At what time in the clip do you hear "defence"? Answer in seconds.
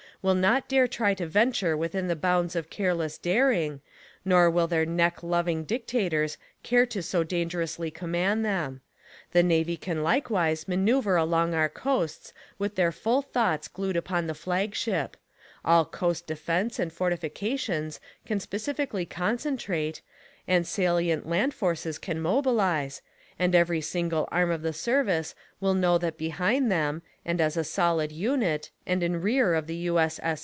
16.27-16.77